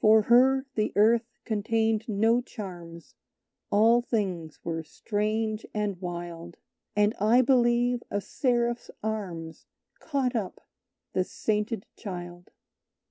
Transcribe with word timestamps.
"For 0.00 0.22
her 0.32 0.64
the 0.76 0.94
Earth 0.96 1.28
contained 1.44 2.08
no 2.08 2.40
charms; 2.40 3.16
All 3.70 4.00
things 4.00 4.58
were 4.64 4.82
strange 4.82 5.66
and 5.74 6.00
wild; 6.00 6.56
And 6.96 7.14
I 7.20 7.42
believe 7.42 8.02
a 8.10 8.22
Seraph's 8.22 8.90
arms 9.02 9.66
Caught 10.00 10.34
up 10.36 10.66
the 11.12 11.22
sainted 11.22 11.84
Child." 11.96 12.50